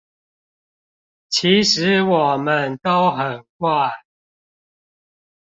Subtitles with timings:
[1.29, 3.91] 其實我們都很怪